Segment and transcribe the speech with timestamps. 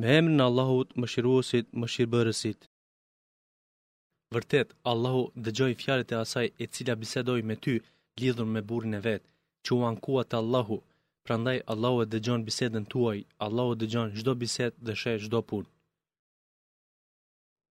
[0.00, 2.60] me emrin Allahut më shiruosit më shirëbërësit.
[4.34, 7.72] Vërtet, Allahu dëgjoj fjarët e asaj e cila bisedoj me ty
[8.20, 9.28] lidhur me burin e vetë,
[9.64, 10.78] që u ankua të Allahu,
[11.26, 15.70] prandaj Allahu e dëgjon bisedën tuaj, Allahu dëgjon gjdo bised dhe shë gjdo punë.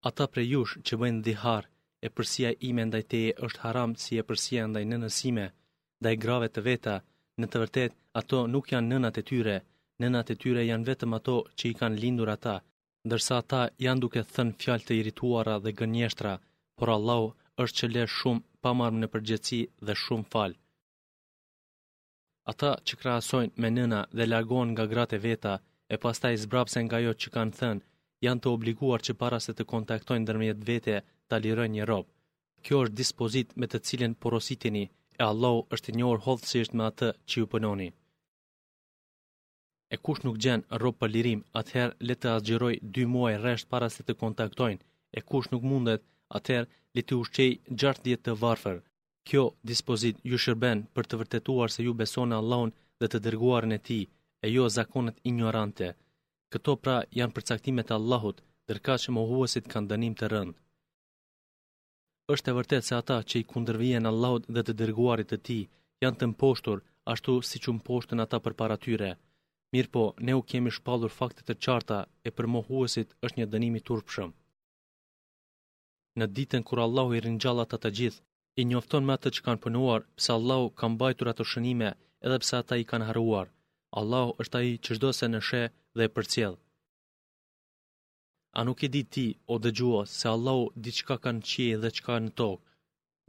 [0.08, 1.64] Ata prej jush që bëjnë dhihar,
[2.06, 5.46] e përsia ime ndaj teje është haram si e përsia ndaj në nësime,
[6.02, 6.96] ndaj grave të veta,
[7.40, 9.58] në të vërtet ato nuk janë nënat e tyre,
[10.04, 12.56] nënat e tyre janë vetëm ato që i kanë lindur ata,
[13.08, 16.34] ndërsa ata janë duke thënë fjalë të irrituara dhe gënjeshtra,
[16.80, 17.28] por Allahu
[17.66, 20.58] është që le shumë pa marrë në përgjëtësi dhe shumë falë.
[22.54, 25.54] Ata që krasojnë me nëna dhe largohen nga gratë e veta,
[25.94, 27.86] e pasta i zbrapse nga jo që kanë thënë,
[28.26, 30.98] janë të obliguar që para se të kontaktojnë dërmjet vete
[31.30, 32.10] të lirojnë një robë.
[32.66, 34.84] Kjo është dispozit me të cilin porositini,
[35.20, 37.90] e Allahu është njohër hodhësisht me atë që ju pënoni
[39.96, 43.88] e kush nuk gjen rrobë për lirim, atëherë le të azgjeroj 2 muaj resht para
[43.94, 44.84] se të kontaktojnë,
[45.18, 46.02] e kush nuk mundet,
[46.38, 47.52] atëherë le të ushqej
[47.84, 48.78] 60 ditë të varfër.
[49.28, 53.80] Kjo dispozit ju shërben për të vërtetuar se ju besoni Allahun dhe të dërguarin e
[53.88, 54.04] tij,
[54.46, 55.88] e jo zakonet ignorante.
[56.52, 60.54] Këto pra janë përcaktimet e Allahut, ndërkaq që mohuesit kanë dënim të rënd.
[62.34, 65.64] Është e vërtet se ata që i kundërvijen Allahut dhe të dërguarit të tij
[66.04, 66.78] janë të mposhtur,
[67.14, 69.12] ashtu siç u mposhtën ata para tyre.
[69.76, 71.96] Mirë po, ne u kemi shpallur faktet e qarta
[72.28, 74.30] e përmohuesit është një dënimi turpshëm.
[76.20, 78.22] Në ditën kur Allahu i rinjallat ata të gjithë,
[78.60, 81.90] i njofton me atë që kanë punuar, pse Allahu ka bajtur ato shënime
[82.28, 83.48] edhe pse ata i kanë harruar.
[84.02, 85.62] Allahu është ai që çdo se në she
[85.96, 86.56] dhe e përcjell.
[88.60, 92.16] A nuk e di ti, o dëgjua, se Allahu di ka kanë qie dhe qka
[92.24, 92.66] në tokë,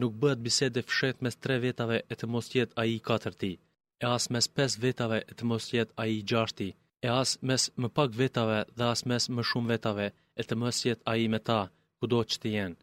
[0.01, 3.53] nuk bëhet bisede fshet mes tre vetave e të mos jetë aji i katërti.
[3.55, 3.55] ti
[4.03, 6.67] e as mes pes vetave të mos jetë a i gjashti,
[7.07, 10.07] e as mes më pak vetave dhe as mes më shumë vetave
[10.41, 11.61] e të mos jetë a i me ta,
[11.99, 12.79] ku do që të jenë.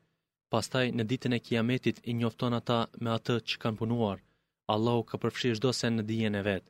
[0.53, 4.17] Pastaj në ditën e kiametit i njofton ata me atë që kanë punuar,
[4.73, 6.69] Allahu ka përfshirë shdo sen në dijen e vetë.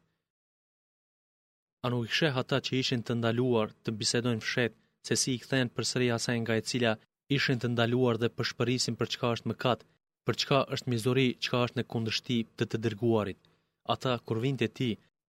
[1.85, 4.73] A nuk sheh ata që ishin të ndaluar të bisedojnë fshet,
[5.07, 6.93] se si i për përsëri asaj nga e cila
[7.37, 9.79] ishin të ndaluar dhe përshpërisin për çka është mëkat,
[10.25, 13.41] për çka është mizori, çka është në kundërshti të të dërguarit
[13.93, 14.87] ata kur vinë te ti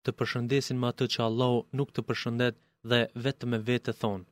[0.05, 2.56] të përshëndesin me atë që Allahu nuk të përshëndet
[2.91, 4.22] dhe vetëm me vetë thon.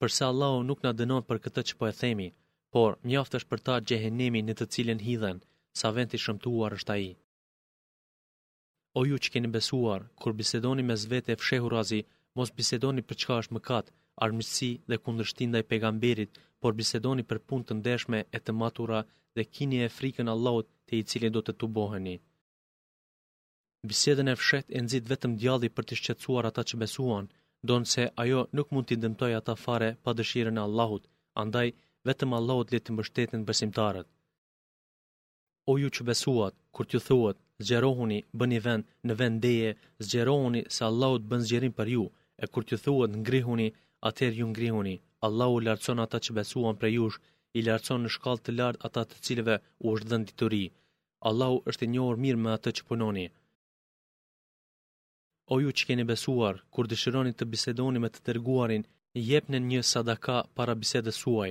[0.00, 2.28] Përse Allahu nuk na dënon për këtë që po e themi,
[2.76, 5.38] por mjaft është për ta xhehenemi në të cilën hidhen,
[5.80, 7.08] sa vend i shëmtuar është ai.
[8.98, 12.00] O ju që keni besuar, kur bisedoni me zvete e fshehurazi,
[12.36, 13.86] mos bisedoni për çka është mëkat,
[14.26, 19.00] armiqësi dhe kundërshtim ndaj pejgamberit, por bisedoni për punë të ndeshme e të matura
[19.36, 22.20] dhe kini e frikën Allahut te i cili do të tubohenit.
[23.88, 27.26] Bisedën e fshet e nëzit vetëm djalli për të shqetsuar ata që besuan,
[27.70, 31.06] donë se ajo nuk mund t'i ndëmtoj ata fare pa dëshirën e Allahut,
[31.42, 31.68] andaj
[32.10, 34.06] vetëm Allahut le të mbështetin besimtarët.
[35.70, 39.70] O ju që besuat, kur t'ju thuat, zgjerohuni, bëni vend, në vend deje,
[40.08, 42.04] zgjerohuni se Allahut bën zgjerim për ju,
[42.42, 43.68] e kur t'ju thuat ngrihuni,
[44.10, 44.94] atër ju ngrihuni,
[45.28, 47.18] Allahu lartëson ata që besuan për jush,
[47.58, 50.64] i lartëson në shkall të lartë ata të cilëve u është dhënë dituri.
[51.32, 53.28] Allahu është i njohur mirë me atë që punoni
[55.54, 58.84] o ju që keni besuar, kur dëshironi të bisedoni me të tërguarin,
[59.30, 61.50] jepni një sadaka para bisedës suaj.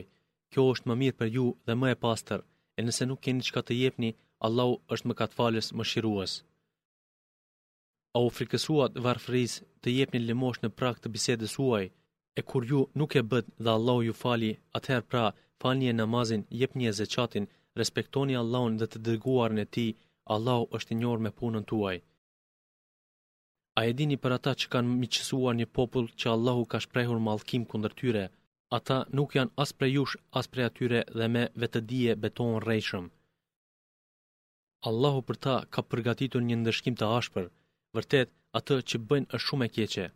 [0.52, 2.40] Kjo është më mirë për ju dhe më e pastër,
[2.78, 4.12] e nëse nuk keni qka të jepni,
[4.48, 6.32] Allahu është më katfalës më shiruës.
[8.16, 11.86] A u frikësuat varfriz të jepni limosh në prak të bisedës suaj,
[12.40, 15.26] e kur ju nuk e bët dhe Allahu ju fali, atëherë pra,
[15.62, 17.46] fali e namazin, jepni e zeqatin,
[17.80, 19.88] respektoni Allahun dhe të dërguar e ti,
[20.34, 21.98] Allahu është njohur me punën tuaj.
[23.80, 27.64] A e dini për ata që kanë miqësuar një popull që Allahu ka shprehur malkim
[27.74, 28.24] kundër tyre,
[28.78, 33.06] ata nuk janë as prej jush, as prej atyre dhe me vetëdije betonë rejshëm.
[34.92, 37.48] Allahu për ta ka përgatitur një ndëshkim të ashpër,
[38.00, 40.08] vërtet atë që bëjnë është shumë e keqe.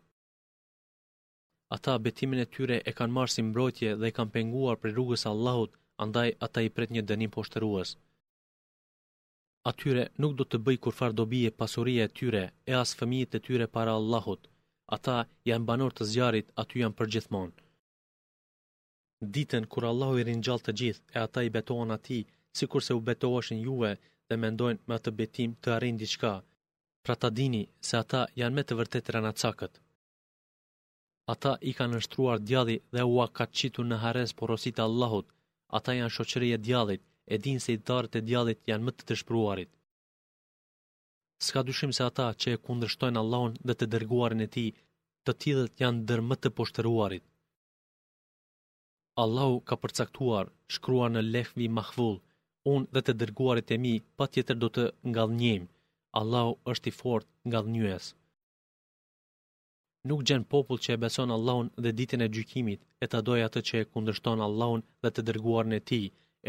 [1.78, 5.24] Ata betimin e tyre e kanë marrë si mbrojtje dhe e kanë penguar për rrugës
[5.32, 5.72] Allahut,
[6.06, 7.96] andaj ata i pret një dënim poshtërues
[9.70, 13.40] atyre nuk do të bëj kurfar dobi e pasurie e tyre e as fëmijit e
[13.46, 14.42] tyre para Allahut.
[14.96, 15.16] Ata
[15.50, 17.50] janë banor të zjarit, aty janë gjithmon.
[19.34, 22.20] Ditën kur Allahu i rinjall të gjithë e ata i betohen ati,
[22.56, 23.92] si kurse u betoheshin juve
[24.28, 26.34] dhe mendojnë me të betim të arin diçka,
[27.04, 29.10] pra ta dini se ata janë me të vërtet
[29.42, 29.74] cakët.
[31.34, 35.26] Ata i kanë nështruar djalli dhe ua ka qitu në hares porosit Allahut,
[35.78, 39.02] ata janë shoqërije e djallit, e din se i darët e djallit janë më të
[39.08, 39.70] të shpruarit.
[41.46, 44.64] Ska dyshim se ata që e kundrështojnë Allahun dhe të dërguarin e ti,
[45.24, 47.24] të tjilët janë dërë më të poshtëruarit.
[49.24, 52.18] Allahu ka përcaktuar, shkruar në lehvi mahvull,
[52.74, 54.82] unë dhe të dërguarit e mi, pa tjetër do të
[55.12, 55.64] ngallënjim,
[56.20, 58.06] Allahu është i fort ngallënjues.
[60.08, 63.60] Nuk gjen popull që e beson Allahun dhe ditën e gjykimit, e ta doj atë
[63.68, 66.02] që e kundrështojnë Allahun dhe të dërguarin e ti,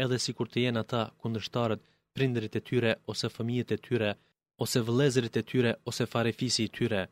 [0.04, 1.84] edhe si kur të jenë ata kundështarët
[2.16, 4.10] prindrit e tyre ose fëmijit e tyre,
[4.64, 7.02] ose vëlezrit e tyre ose farefisi i tyre,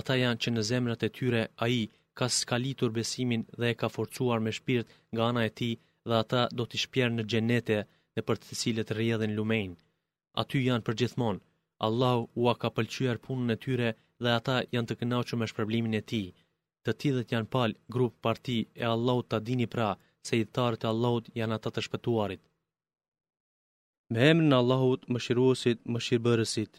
[0.00, 1.82] ata janë që në zemrët e tyre a i
[2.18, 5.70] ka skalitur besimin dhe e ka forcuar me shpirt nga ana e ti
[6.08, 7.76] dhe ata do t'i shpjerë në gjenete
[8.14, 9.76] dhe për të cilët rrjedhin lumejnë.
[10.42, 11.42] Aty janë përgjithmonë,
[11.86, 13.88] Allahu ua ka pëlqyer punën e tyre
[14.22, 16.28] dhe ata janë të kënaqur me shpërblimin e tij.
[16.84, 19.88] Të dhe janë pal grup parti e Allahut ta dini pra,
[20.26, 22.40] se i tharë të Allahut janë ata të shpëtuarit.
[24.14, 26.72] Me emrin në Allahut më shiruosit më shirëbërësit.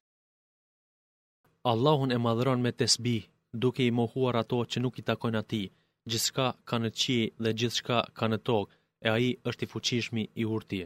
[1.71, 3.15] Allahun e madhëron me tesbi,
[3.63, 5.63] duke i mohuar ato që nuk i takojnë ati,
[6.09, 8.71] gjithë shka ka në qi dhe gjithë shka ka në tokë,
[9.05, 10.81] e aji është i fuqishmi i urti.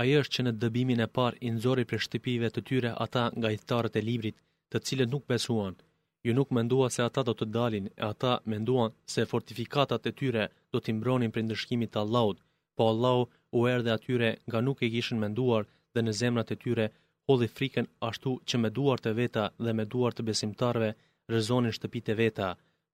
[0.00, 3.58] Aji është që në dëbimin e parë inzori për shtipive të tyre ata nga i
[4.00, 4.36] e librit,
[4.70, 5.78] të cilët nuk besuanë,
[6.26, 10.44] ju nuk mendua se ata do të dalin, e ata menduan se fortifikatat e tyre
[10.72, 12.38] do t'i mbronin për ndërshkimit të Allahut,
[12.76, 13.16] po Allah
[13.58, 15.62] u erdhe atyre nga nuk e kishin menduar
[15.94, 16.86] dhe në zemrat e tyre
[17.28, 20.90] holli frikën ashtu që me duar të veta dhe me duar të besimtarve
[21.34, 22.48] rëzonin shtëpit e veta,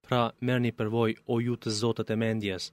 [0.05, 2.63] pra merë një përvoj o ju të zotët e mendjes.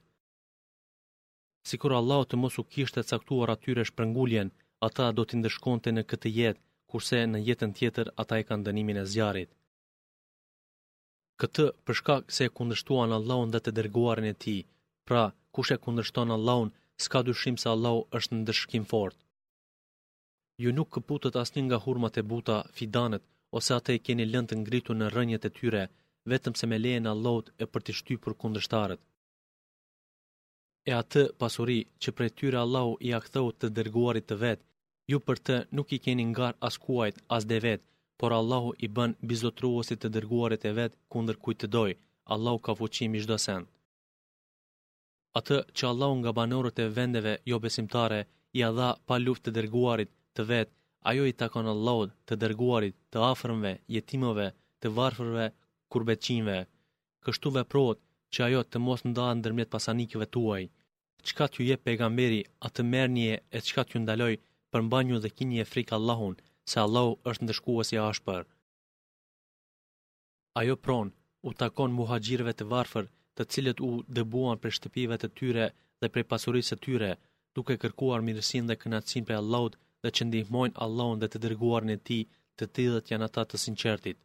[1.68, 4.48] Si kur Allah të mos u kishtë të caktuar atyre shpërnguljen,
[4.88, 6.60] ata do t'i ndëshkonte në këtë jetë,
[6.90, 9.50] kurse në jetën tjetër ata e kanë dënimin e zjarit
[11.42, 14.60] këtë për shkak se e kundërshtuan Allahun dhe të dërguarin e Tij.
[15.08, 15.22] Pra,
[15.54, 16.70] kush e kundërshton Allahun,
[17.04, 19.16] s'ka dyshim se Allahu është në ndëshkim fort.
[20.62, 23.24] Ju nuk kaputët asnjë nga hurmat e buta, fidanët
[23.58, 25.84] ose ata e keni lënë të ngritur në rrënjët e tyre,
[26.30, 29.00] vetëm se me lejen e Allahut e për të shtypur kundërshtarët.
[30.90, 34.60] E atë pasuri që prej tyre Allahu i ka të dërguarit të vet,
[35.10, 37.80] ju për të nuk i keni ngar as kuajt as devet,
[38.18, 41.82] por Allahu i bën bizotruosit të dërguarit e vet kundër kujt të
[42.34, 43.62] Allahu ka fuqi mi çdo sen.
[45.40, 48.20] Atë që Allahu nga banorët e vendeve jo besimtare
[48.58, 50.68] i a dha pa luftë të dërguarit të vet,
[51.10, 54.48] ajo i takon Allahut të dërguarit të afërmve, jetimove,
[54.80, 55.46] të varfërve,
[55.92, 56.58] kurbeçinjve.
[57.24, 57.98] Kështu veprohet
[58.32, 60.62] që ajo të mos ndahet ndërmjet pasanikëve tuaj.
[61.28, 63.24] Çka t'ju jep pejgamberi, atë merrni
[63.56, 64.34] e çka t'ju ndaloj
[64.70, 64.80] për
[65.24, 66.34] dhe kini e frikë Allahun,
[66.70, 68.42] se Allahu është ndëshkuas i ashpër.
[70.60, 71.12] Ajo pronë
[71.48, 75.66] u takon muhajgjirëve të varfër të cilët u dëbuan për shtëpive të tyre
[76.00, 77.12] dhe për pasurisë të tyre,
[77.56, 81.96] duke kërkuar mirësin dhe kënatësin për Allahut dhe që ndihmojnë Allahun dhe të dërguar në
[82.08, 82.18] ti
[82.58, 84.18] të tidhët janë ata të sinqertit.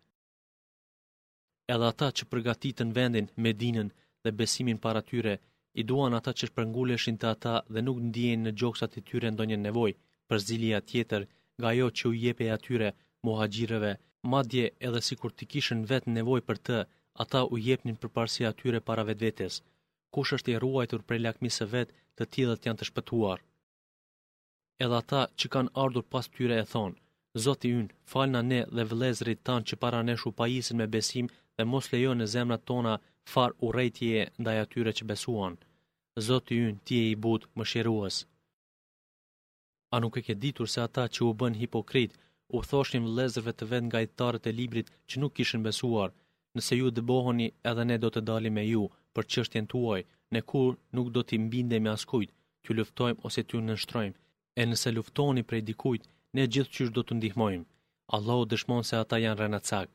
[1.73, 3.89] Edhe ata që përgatitën vendin, medinën
[4.23, 5.35] dhe besimin para tyre,
[5.79, 9.63] i duan ata që shpërngulleshin të ata dhe nuk ndijen në gjoksat të tyre ndonjën
[9.67, 9.91] nevoj
[10.27, 11.21] për zilija tjetër,
[11.59, 12.89] nga jo që u jepej atyre
[13.27, 13.91] muhaxhirëve,
[14.33, 16.77] madje edhe sikur ti kishin vetë nevojë për të,
[17.23, 19.53] ata u jepnin përparësi atyre para vetvetes.
[20.15, 23.39] Kush është i ruajtur prej lakmisë së vet, të tillët janë të shpëtuar.
[24.85, 26.99] Edhe ata që kanë ardhur pas tyre e thonë:
[27.45, 29.99] Zoti ynë, falna ne dhe vlezrit tanë që para
[30.29, 31.27] u pajisin me besim
[31.57, 32.95] dhe mos lejo në zemrat tona
[33.33, 35.55] far u rejtje ndaj atyre që besuan.
[36.27, 38.15] Zoti ynë, ti e i but, më shiruës.
[39.93, 42.11] A nuk e ke ditur se ata që u bën hipokrit,
[42.55, 46.09] u thoshin vëllezërve të vet nga ajtarët e librit që nuk kishin besuar,
[46.55, 48.83] nëse ju dëbohoni edhe ne do të dalim me ju
[49.15, 50.01] për çështjen tuaj,
[50.35, 52.29] ne kur nuk do t'i mbindemi askujt,
[52.63, 54.15] t'ju luftojmë ose t'ju nënshtrojmë.
[54.59, 56.03] E nëse luftoni prej dikujt,
[56.35, 57.67] ne gjithë do të ndihmojmë.
[58.15, 59.87] Allahu dëshmon se ata janë renacak.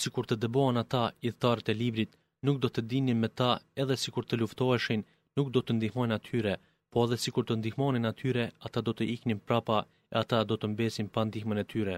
[0.00, 3.50] Si kur të dëbohen ata i tharët e librit, nuk do të dinin me ta
[3.84, 5.02] edhe si kur të luftoheshin,
[5.36, 6.54] nuk do të ndihmojnë atyre,
[6.96, 9.78] po edhe si kur të ndihmonin atyre, ata do të iknin prapa
[10.12, 11.96] e ata do të mbesin pa ndihmën e tyre.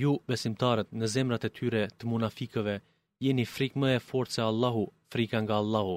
[0.00, 2.74] Ju, besimtarët, në zemrat e tyre të munafikëve,
[3.24, 5.96] jeni frikë më e fortë se Allahu, frika nga Allahu,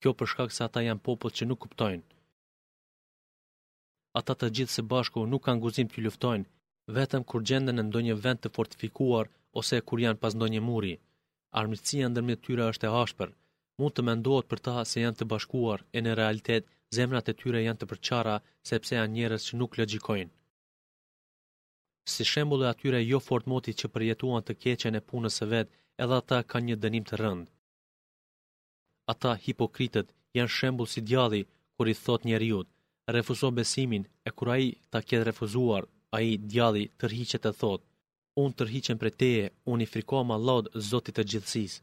[0.00, 2.04] kjo përshkak se ata janë popull që nuk kuptojnë.
[4.18, 6.48] Ata të gjithë së bashku nuk kanë guzim të luftojnë,
[6.96, 9.26] vetëm kur gjenden në ndonjë vend të fortifikuar
[9.60, 10.94] ose kur janë pas ndonjë muri.
[11.58, 13.30] Armëtësia ndërmjet tyre është e ashpër,
[13.80, 17.62] mund të mendohet për ta se janë të bashkuar e në realitet zemrat e tyre
[17.64, 18.34] janë të përqara
[18.70, 20.32] sepse janë njerës që nuk logikojnë.
[22.12, 25.74] Si shembul e atyre jo fort moti që përjetuan të keqen e punës e vetë
[26.02, 27.50] edhe ata ka një dënim të rëndë.
[29.12, 31.42] Ata hipokritët janë shembul si djadhi
[31.76, 32.68] kur i thot njeriut,
[33.16, 35.84] refuso besimin e kura a i ta kjetë refuzuar,
[36.16, 37.80] a i djadhi tërhiqet e thot,
[38.42, 40.38] unë tërhiqen për teje, unë i frikoam a
[40.90, 41.80] zotit të gjithësisë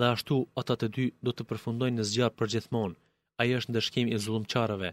[0.00, 2.98] dhe ashtu ata të dy do të përfundojnë në zgjarr përgjithmonë.
[3.40, 4.90] Ai është ndeshkim i zullumçarëve.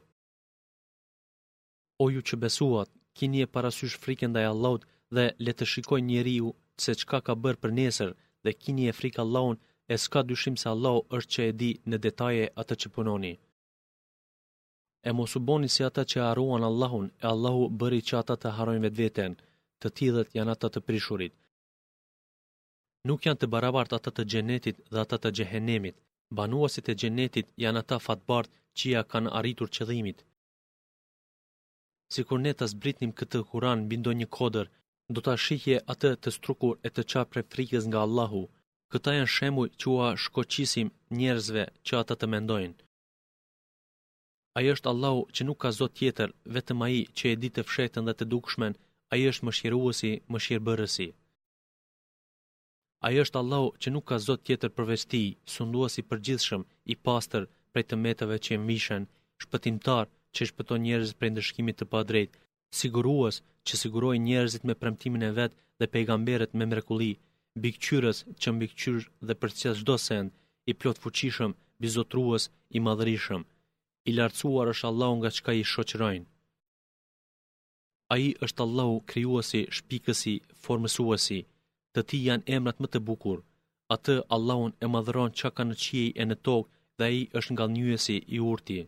[2.03, 4.83] O ju që besuat, kini e parasysh frikën ndaj Allahut
[5.15, 6.47] dhe le të shikoj njeriu
[6.83, 8.11] se çka ka bërë për nesër
[8.43, 9.57] dhe kini e frikë Allahun
[9.93, 13.33] e s'ka dyshim se Allahu është që e di në detaje atë që punoni.
[15.09, 18.47] E mos u boni si ata që haruan Allahun, e Allahu bëri që ata të
[18.57, 19.31] harojnë vetën,
[19.81, 21.33] të tillët janë ata të prishurit
[23.09, 25.95] nuk janë të barabart ata të gjenetit dhe ata të gjehenemit.
[26.37, 30.19] Banuasit e gjenetit janë ata fatbart që ja kanë arritur qëdhimit.
[32.13, 34.67] Si kur ne të zbritnim këtë kuran bindo një kodër,
[35.13, 38.43] do të shikje atë të strukur e të qapre frikës nga Allahu.
[38.91, 40.87] Këta janë shemu që ua shkoqisim
[41.19, 42.75] njerëzve që ata të mendojnë.
[44.57, 47.63] A është Allahu që nuk ka zot tjetër, vetëm ai i që e ditë të
[47.69, 48.73] fshetën dhe të dukshmen,
[49.13, 50.13] a është më mëshirbërësi.
[50.31, 51.07] më shirëbërësi.
[53.05, 57.43] Ai është Allahu që nuk ka zot tjetër përveç Tij, sunduesi i përgjithshëm, i pastër
[57.73, 59.03] prej të metave që e mishën,
[59.43, 62.33] shpëtimtar që shpëton njerëz prej ndëshkimit të padrejt,
[62.79, 63.35] siguruas
[63.67, 67.11] që siguroi njerëzit me premtimin e vetë dhe pejgamberët me mrekulli,
[67.61, 68.95] bikqyres që mbigqyr
[69.27, 70.29] dhe përcjell çdo send,
[70.69, 71.51] i plot fuqishëm,
[71.81, 72.43] bizotruas,
[72.75, 73.41] i madhërisëm.
[74.09, 76.27] I lartësuar është Allahu nga çka i shoqërojnë.
[78.15, 81.39] Ai është Allahu krijuesi, shpikësi, formësuesi
[81.95, 83.39] të ti janë emrat më të bukur.
[83.95, 87.65] Atë Allahun e madhëron që ka në qiej e në tokë dhe i është nga
[87.75, 88.79] njësi i urti.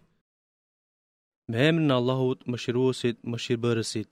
[1.49, 4.11] Me emrin në Allahut më shiruosit më shirëbërësit.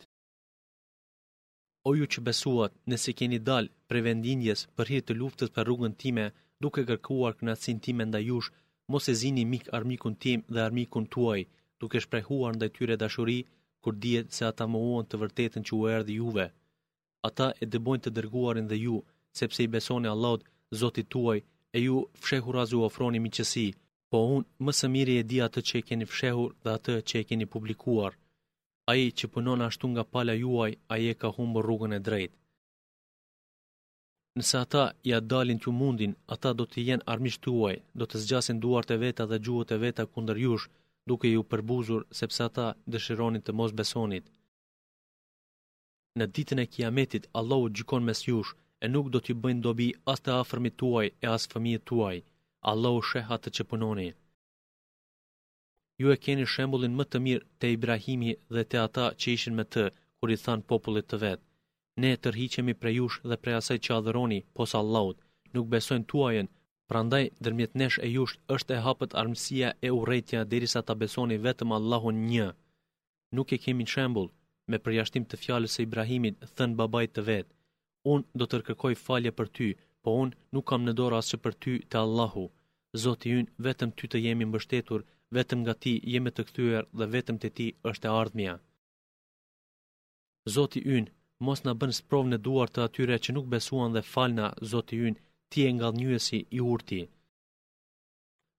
[1.88, 6.26] O ju që besuat nëse keni dal pre vendinjes për hirtë luftës për rrugën time
[6.64, 8.50] duke kërkuar kënatësin time nda jush,
[8.92, 11.40] mos e zini mik armikun tim dhe armikun tuaj,
[11.82, 13.40] duke shprehuar ndaj tyre dashuri,
[13.84, 16.46] kur djetë se ata mohon të vërtetën që u erdi juve
[17.28, 18.98] ata e dëbojnë të dërguarin dhe ju,
[19.40, 20.44] sepse i besoni Allahut,
[20.82, 21.40] Zotit tuaj,
[21.76, 23.68] e ju fshehur azu ofroni miqësi,
[24.12, 27.16] po unë më së miri e di atë që e keni fshehur dhe atë që
[27.22, 28.14] e keni publikuar.
[28.90, 32.04] A i që punon ashtu nga pala juaj, a i e ka humbë rrugën e
[32.08, 32.32] drejt.
[34.38, 38.60] Nësa ata ja dalin të mundin, ata do të jenë armisht tuaj, do të zgjasin
[38.64, 40.66] duart e veta dhe gjuhët e veta kunder jush,
[41.10, 44.26] duke ju përbuzur, sepse ata dëshironit të mos besonit
[46.18, 48.52] në ditën e kiametit Allahu gjikon mes jush,
[48.84, 52.18] e nuk do t'i bëjnë dobi as të afërmit tuaj e as fëmijët tuaj.
[52.72, 54.08] Allahu sheh atë që punoni.
[56.02, 59.66] Ju e keni shembullin më të mirë te Ibrahimi dhe te ata që ishin me
[59.74, 59.86] të,
[60.18, 61.40] kur i than popullit të vet:
[62.02, 65.18] Ne tërhiqemi prej jush dhe prej asaj që adhuroni pos Allahut,
[65.54, 66.48] nuk besojnë tuajën.
[66.90, 71.70] Prandaj, dërmjet nesh e jush është e hapët armësia e urejtja derisa ta besoni vetëm
[71.78, 72.48] Allahun një.
[73.36, 74.28] Nuk e kemi në shembul,
[74.72, 77.48] me përjashtim të fjalës së Ibrahimit thën babait të vet,
[78.14, 79.68] un do të kërkoj falje për ty,
[80.04, 82.46] po un nuk kam në dorë asgjë për ty te Allahu.
[83.04, 85.04] Zoti ynë, vetëm ty të jemi mbështetur,
[85.38, 88.56] vetëm nga ti jemi të këthyër dhe vetëm të ti është e ardhmja.
[90.56, 91.12] Zoti ynë,
[91.48, 95.22] mos në bënë sprov në duar të atyre që nuk besuan dhe falna, Zoti ynë,
[95.52, 97.02] ti e nga njësi i urti.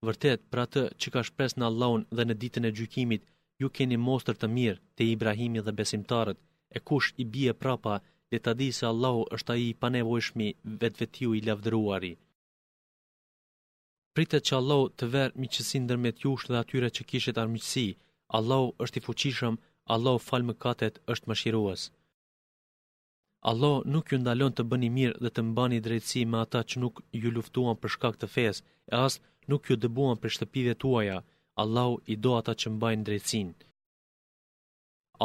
[0.07, 3.25] Vërtet, pra të që ka shpres në Allahun dhe në ditën e gjykimit,
[3.61, 6.39] ju keni mostër të mirë të Ibrahimi dhe besimtarët,
[6.75, 7.93] e kush i bie prapa
[8.31, 10.47] dhe të di se Allahu është a i panevojshmi
[10.81, 12.13] vetë vetiu i lavdruari.
[14.15, 17.87] Prite që Allahu të verë miqësin dërmet jush dhe atyre që kishet armiqësi,
[18.37, 19.55] Allahu është i fuqishëm,
[19.93, 21.81] Allahu falë më katet është më shiruas.
[23.49, 26.95] Allahu nuk ju ndalon të bëni mirë dhe të mbani drejtësi me ata që nuk
[27.21, 28.61] ju luftuan për shkak të fesë,
[28.91, 31.17] e asë nuk ju dëbuan për shtëpive tuaja,
[31.61, 33.53] Allahu i do ata që mbajnë drejtsinë.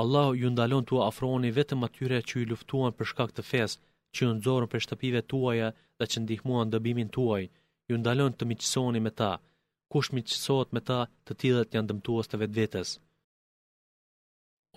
[0.01, 3.79] Allahu ju ndalon të afroni vetëm atyre që ju luftuan për shkak të fesë,
[4.15, 7.45] që ju ndzorën për shtëpive tuaja dhe që ndihmuan dëbimin tuaj,
[7.89, 9.31] ju ndalon të miqësoni me ta,
[9.93, 12.91] kush miqësot me ta të tjilët janë dëmtuas të vetë vetës.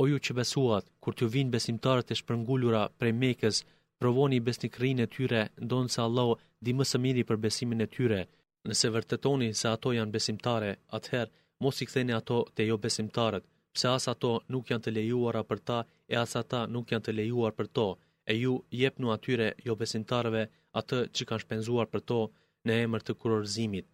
[0.01, 3.57] O ju që besuat, kur të vinë besimtarët e shpërngullura prej mekës,
[4.01, 6.29] provoni i besnik rinë e tyre, ndonë se Allah
[6.63, 8.21] di më së miri për besimin e tyre,
[8.69, 13.43] nëse vërtetoni se ato janë besimtare, atëherë mos i ktheni ato te jo besimtarët,
[13.75, 15.77] pse as ato nuk janë të lejuara për ta
[16.13, 17.85] e as ata nuk janë të lejuar për to.
[18.31, 20.43] E ju jepnu atyre jo besimtarëve
[20.81, 22.19] atë që kanë shpenzuar për to
[22.67, 23.85] në emër të kurorëzimit.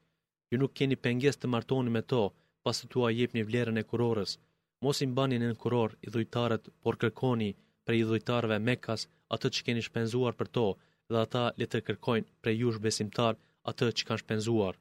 [0.49, 2.21] Ju nuk keni pengesë të martoni me to,
[2.65, 4.35] pas të tua jep një vlerën e kurorës.
[4.83, 7.51] Mos i mbani në në kuror i dhujtarët, por kërkoni
[7.85, 9.05] për i dhujtarëve me kas
[9.35, 10.65] atë që keni shpenzuar për to,
[11.11, 13.37] dhe ata le të kërkojnë për jush besimtar
[13.71, 14.73] atë që kanë shpenzuar.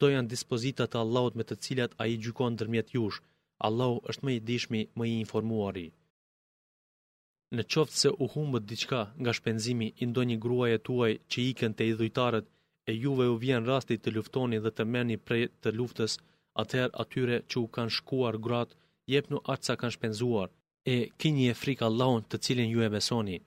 [0.00, 3.18] To janë dispozitat të Allahut me të cilat ai gjykon ndërmjet jush.
[3.68, 5.86] Allahu është më i dishmi, më i informuari.
[7.56, 11.84] Në qoftë se u humbët diçka nga shpenzimi i ndonjë gruaje tuaj që ikën te
[11.92, 12.46] idhujtarët,
[12.90, 16.12] e juve u vjen rasti të luftoni dhe të merrni prej të luftës,
[16.62, 18.76] atëherë atyre që u kanë shkuar gratë,
[19.14, 20.48] jepnu atë sa kanë shpenzuar,
[20.94, 23.38] e kini e frikë Allahut të cilin ju e besoni.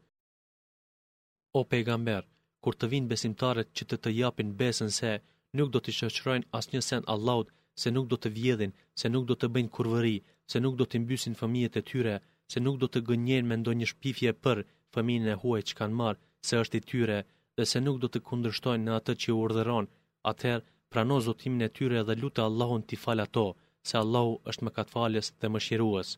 [1.60, 2.24] O pejgamber,
[2.64, 5.14] kur të vinë besimtarët që të të japin besën se,
[5.58, 6.80] nuk do të shoqërojnë as një
[7.14, 7.48] Allahut,
[7.82, 10.16] se nuk do të vjedhin, se nuk do të bëjnë kurvëri,
[10.54, 12.16] se nuk do të mbysin fëmijët e tyre,
[12.54, 14.58] se nuk do të gënjejnë me ndonjë shpifje për
[14.94, 17.18] fëmijën e huaj që kanë marrë, se është i tyre,
[17.58, 19.90] dhe se nuk do të kundërshtojnë në atë që u urdhëron.
[20.32, 23.46] Atëherë, prano zotimin e tyre dhe lutë Allahun ti fal ato,
[23.88, 26.10] se Allahu është mëkatfalës dhe mëshirues.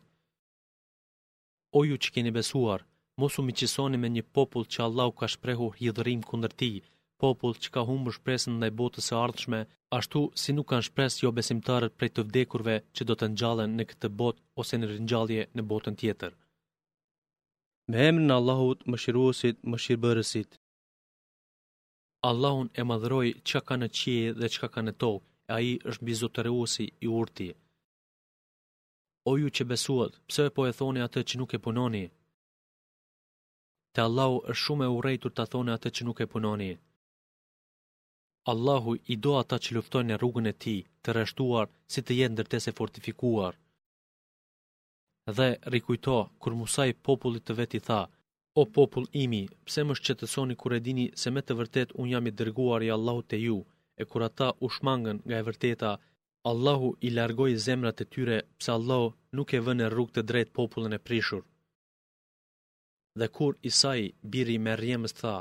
[1.78, 2.84] O ju që keni besuar,
[3.20, 6.76] mos u miqësoni me një popull që Allahu ka shprehur hidhërim kundër tij,
[7.22, 9.60] popull që ka humbur shpresën në botës e ardhshme,
[9.98, 13.84] ashtu si nuk kanë shpresë jo besimtarët prej të vdekurve që do të ngjallen në
[13.90, 16.32] këtë botë ose në ringjallje në botën tjetër.
[17.90, 20.50] Me emrin në Allahut më shiruosit më shirëbërësit.
[22.30, 26.06] Allahun e madhëroj që ka në qiell dhe që ka në tokë, e aji është
[26.08, 27.48] bizotëreusi i urti.
[29.30, 32.04] O ju që besuat, pse po e thoni atë që nuk e punoni?
[33.94, 36.72] Te Allahu është shumë e urrejtur ta thoni atë që nuk e punoni.
[38.52, 40.74] Allahu i do ata që luftojnë në rrugën e ti,
[41.04, 43.54] të reshtuar si të jenë ndërtese fortifikuar.
[45.38, 47.98] Dhe rikujto, kur Musaj popullit të veti tha,
[48.60, 52.28] o popull imi, pse më shqetësoni kur e dini se me të vërtet unë jam
[52.30, 53.56] i dërguar i Allahu të ju,
[54.00, 55.90] e kur ata u shmangën nga e vërteta,
[56.52, 60.94] Allahu i largoj zemrat e tyre, pse Allahu nuk e vënë rrug të drejt popullin
[60.98, 61.42] e prishur.
[63.18, 65.34] Dhe kur Isai, biri me rjemës, tha,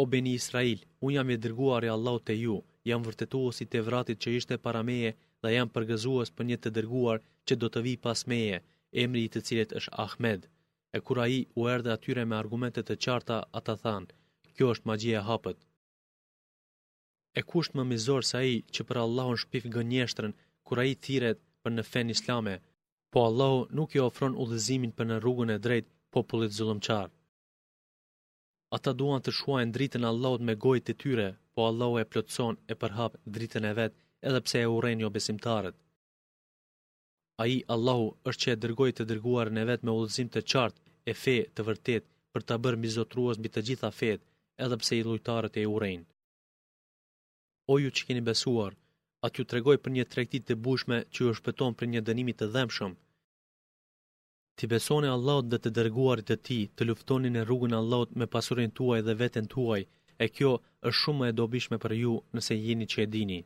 [0.00, 2.54] O Beni Israel, unë jam e dërguar i Allah të ju,
[2.88, 5.10] jam vërtetuos i të vratit që ishte para meje
[5.42, 8.62] dhe jam përgëzuos për një të dërguar që do të vi pas meje,
[9.02, 10.46] emri i të cilet është Ahmed.
[10.96, 14.12] E kur a i u erdhe atyre me argumentet të qarta, ata thanë,
[14.56, 15.58] kjo është e hapët.
[17.38, 20.32] E kusht më mizor sa i që për Allahun shpif gënjeshtrën,
[20.66, 22.56] kur a i thiret për në fen islame,
[23.12, 27.12] po Allahu nuk i ofron u dhezimin për në rrugën e drejt popullit zulumqarë.
[28.76, 31.24] Ata duan të shuajnë dritën Allahut me gojtë të tyre,
[31.56, 33.96] po Allahu e plotson e përhap dritën e vet,
[34.30, 35.74] edhe pse e urren jo besimtarët.
[37.44, 41.16] Ai Allahu është që e dërgoi të dërguarën e vet me udhëzim të qartë e
[41.24, 44.28] fe të vërtet për ta bërë mizotruas mbi të gjitha fetë
[44.64, 46.04] edhe pse i lujtarët e urren.
[47.72, 48.76] O ju që keni besuar,
[49.26, 52.50] atë ju tregoj për një trektit të bushme që ju shpëton për një dënimi të
[52.54, 52.94] dhemshëm,
[54.60, 58.72] ti besoni Allahut dhe të dërguarit e ti, të luftoni në rrugën Allahut me pasurin
[58.78, 59.80] tuaj dhe veten tuaj,
[60.24, 60.50] e kjo
[60.88, 63.38] është shumë e dobishme për ju nëse jeni që e dini.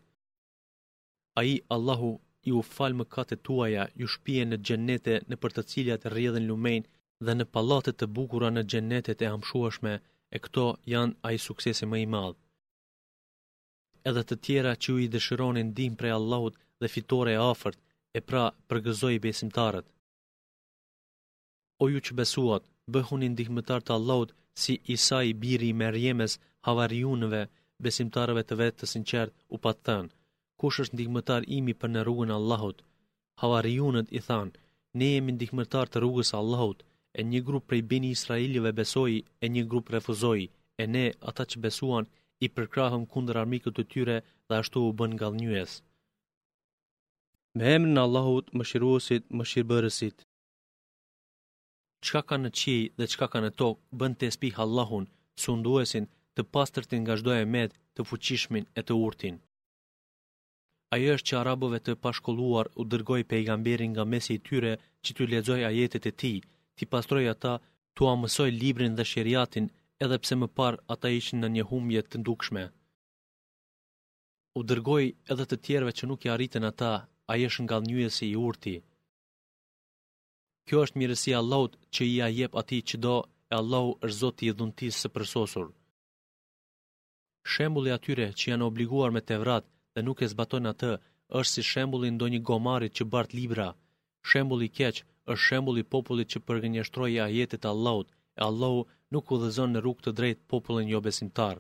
[1.39, 2.11] A i Allahu
[2.49, 6.13] i u falë më kate tuaja, ju shpije në gjennete në për të cilja të
[6.15, 6.83] rrjedhen lumen
[7.27, 9.95] dhe në palatet të bukura në gjennetet e hamshuashme,
[10.35, 12.35] e këto janë a i suksesi më i madhë.
[14.11, 17.79] Edhe të tjera që ju i dëshironin dim prej Allahut dhe fitore e afert,
[18.17, 19.87] e pra përgëzoj i besimtarët
[21.85, 22.63] o ju që besuat,
[22.95, 24.31] bëhuni ndihmëtar të Allahut
[24.63, 26.33] si Isa i biri i Merjemes,
[26.67, 27.43] havarijunëve,
[27.85, 29.97] besimtarëve të vetë të sinqert u patë
[30.61, 32.79] kush është ndihmëtar imi për në rrugën Allahut?
[33.43, 34.57] Havarijunët i thanë,
[34.99, 36.79] ne jemi ndihmëtar të rrugës Allahut,
[37.19, 40.45] e një grup prej bini Israelive besoi e një grup refuzoi,
[40.83, 42.05] e ne, ata që besuan,
[42.45, 44.17] i përkrahëm kundër armikët të tyre
[44.49, 45.73] dhe ashtu u bën galnjues.
[47.57, 49.45] Me emrin Allahut, më shiruosit, më
[52.05, 55.07] qka ka në qi dhe qka ka në tokë, bën të espi Allahun,
[55.45, 59.37] sunduesin, të pastërtin nga shdoj e med, të fuqishmin e të urtin.
[60.95, 64.73] Ajo është që arabove të pashkolluar u dërgoj pejgamberin nga mesi i tyre
[65.05, 66.33] që t'u lezoj ajetet e ti,
[66.77, 67.55] t'i pastroj ata,
[67.95, 69.67] t'u amësoj librin dhe shëriatin,
[70.05, 72.65] edhe pse më par ata ishin në një humje të ndukshme.
[74.59, 76.93] U dërgoj edhe të tjerve që nuk i arritën ata,
[77.33, 78.77] ajo është nga njëjës i urti.
[80.69, 83.17] Kjo është mirësi e Allahut që i jep atij çdo,
[83.53, 85.67] e Allahu është Zoti i dhuntisë së përsosur.
[87.55, 90.93] Shembulli atyre që janë obliguar me vratë dhe nuk e zbatojnë atë,
[91.41, 93.67] është si shembulli ndonjë gomarit që bart libra.
[94.33, 94.97] Shembulli i keq
[95.33, 98.09] është shembulli i popullit që përgënjeshtroi ajetet e Allahut,
[98.41, 98.81] e Allahu
[99.13, 101.57] nuk udhëzon në rrugë të drejtë popullin jo besimtar.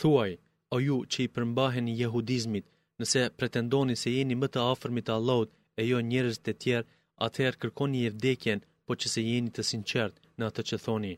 [0.00, 0.32] Thuaj,
[0.74, 2.66] o ju që i përmbahen jehudizmit,
[3.00, 6.86] nëse pretendoni se jeni më të afërmit të Allahut e jo njerëz të tjerë,
[7.24, 11.14] atëherë kërkon një vdekjen, po që se jeni të sinqert në atë që thoni.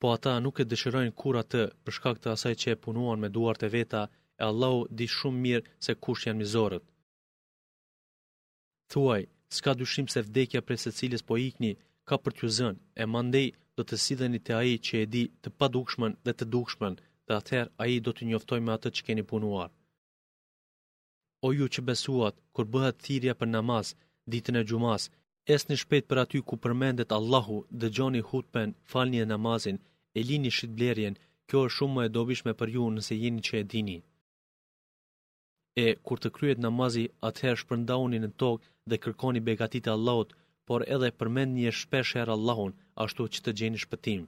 [0.00, 3.28] Po ata nuk e dëshirojnë kur atë për shkak të asaj që e punuan me
[3.36, 4.02] duart e veta,
[4.40, 6.84] e Allahu di shumë mirë se kush janë mizorët.
[8.92, 9.22] Thuaj,
[9.56, 11.72] s'ka dyshim se vdekja prej cilis po ikni
[12.08, 15.48] ka për t'ju zënë, e mandej do të sidheni te ai që e di të
[15.58, 16.94] padukshmën dhe të dukshmën,
[17.26, 19.70] dhe atëherë ai do t'ju njoftoj me atë që keni punuar.
[21.46, 23.86] O ju që besuat, kur bëhet thirrja për namaz,
[24.32, 25.02] ditën e gjumas,
[25.54, 29.76] esni shpejt për aty ku përmendet Allahu, dëgjoni hutben, falni namazin,
[30.16, 31.14] e lini shqitblerjen,
[31.48, 33.98] kjo është shumë më e dobishme për ju nëse jeni që e dini.
[35.86, 40.30] E, kur të kryet namazi, atëherë shpërndauni në tokë dhe kërkoni begatit e Allahut,
[40.68, 44.22] por edhe përmend një shpesh herë Allahun, ashtu që të gjeni shpëtim.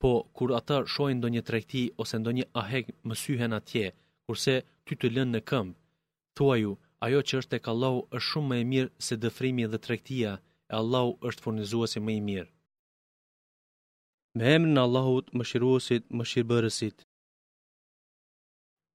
[0.00, 3.86] Po, kur ata shojnë do një trekti ose ndo një ahek më syhen atje,
[4.26, 4.54] kurse
[4.84, 5.76] ty të lënë në këmbë,
[6.36, 6.72] thua ju,
[7.04, 10.32] ajo që është tek Allahu është shumë më e mirë se dëfrimi dhe tregtia,
[10.72, 12.50] e Allahu është furnizuesi më i mirë.
[14.38, 16.98] Me emrin e Allahut, Mëshiruesit, Mëshirbërësit.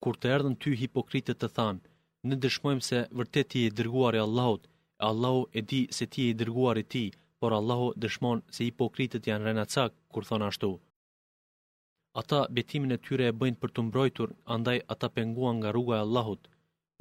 [0.04, 1.84] Kur të erdhën ty hipokritët të thanë,
[2.30, 4.68] ne dëshmojmë se vërtet ti je i dërguar i Allahut,
[5.02, 7.06] e Allahu e di se ti je i dërguar i ti,
[7.40, 10.72] por Allahu dëshmon se hipokritët janë renacak kur thon ashtu.
[12.22, 16.04] Ata betimin e tyre e bëjnë për të mbrojtur, andaj ata penguan nga rruga e
[16.06, 16.44] Allahut,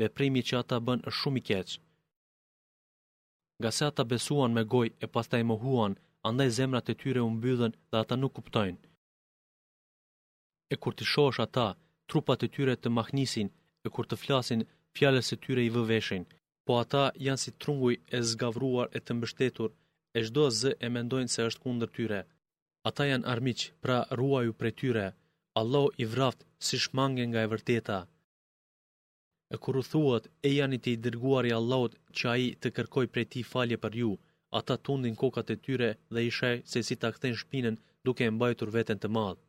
[0.02, 1.68] veprimi që ata bën është shumë i keq.
[3.61, 5.92] Nga se ata besuan me gojë e pastaj mohuan,
[6.28, 8.83] andaj zemrat e tyre u mbyllën dhe ata nuk kuptojnë.
[10.72, 11.66] E kur të shohësh ata,
[12.11, 13.48] trupat e tyre të mahnisin,
[13.85, 14.61] e kur të flasin,
[14.96, 16.24] fjalës e tyre i vëveshin,
[16.64, 19.70] po ata janë si trunguj e zgavruar e të mbështetur,
[20.18, 22.20] e shdo zë e mendojnë se është kundër tyre.
[22.88, 25.07] Ata janë armiq, pra ruaju pre tyre,
[25.61, 27.98] Allah i vraftë si shmange nga e vërteta
[29.52, 32.46] e kur u thuat e janë i të i dërguar i Allahot që a i
[32.61, 34.12] të kërkoj për ti falje për ju,
[34.59, 37.74] ata tundin kokat e tyre dhe ishe se si ta këthen shpinën
[38.07, 39.42] duke e mbajtur veten të madhë.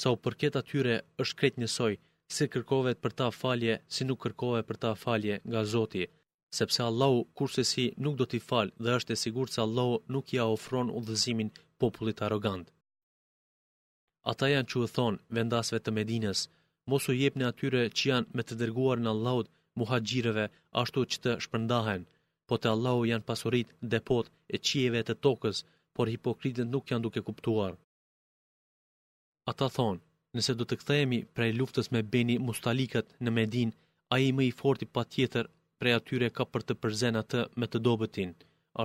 [0.00, 1.94] Sa u përket atyre është kret njësoj,
[2.34, 6.04] si kërkove për ta falje, si nuk kërkove për ta falje nga Zoti,
[6.58, 10.34] sepse Allahu kurse si nuk do t'i falë dhe është e sigur që Allahu nuk
[10.38, 11.00] ja ofron u
[11.80, 12.70] popullit arogantë.
[14.30, 16.40] Ata janë që u thonë vendasve të Medinës,
[16.90, 20.44] mos u jepni atyre që janë me të dërguar në Allahut muhaxhirëve
[20.82, 22.02] ashtu që të shpërndahen,
[22.48, 25.58] po te Allahu janë pasurit depot e qieve të tokës,
[25.94, 27.74] por hipokritët nuk janë duke kuptuar.
[29.50, 30.00] Ata thonë,
[30.36, 33.70] nëse do të kthehemi prej luftës me Beni Mustalikat në Medin,
[34.14, 35.44] ai më i forti patjetër
[35.80, 38.30] prej atyre ka për të përzen atë me të dobëtin,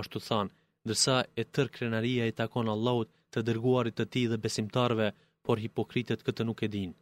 [0.00, 0.52] ashtu thanë,
[0.84, 5.06] ndërsa e tër krenaria i takon Allahut të dërguarit të ti dhe besimtarve,
[5.44, 6.94] por hipokritet këtë nuk e dinë.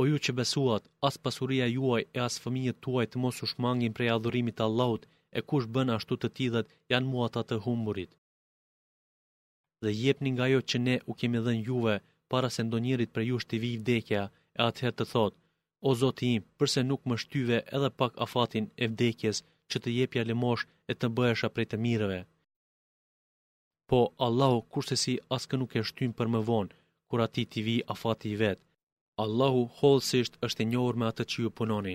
[0.00, 3.94] O ju që besuat, as pasuria juaj e as fëmijët tuaj të mos u shmangin
[3.98, 5.06] prej adhurimit të Allahut,
[5.38, 8.10] e kush bën ashtu të tillët, janë muata të humburit.
[9.84, 11.94] Dhe jepni nga ajo që ne u kemi dhënë juve
[12.32, 14.22] para se ndonjërit për jush të vijë vdekja,
[14.58, 15.38] e atëherë të thotë,
[15.88, 20.22] o Zoti im, përse nuk më shtyve edhe pak afatin e vdekjes që të jepja
[20.28, 22.20] lëmosh e të bëhesha prej të mirëve.
[23.88, 26.74] Po, Allahu kurse si askë nuk e shtyn për më vonë,
[27.08, 28.64] kur ati ti vi afati i vetë.
[29.24, 31.94] Allahu holësisht është i njohur me atë që ju punoni.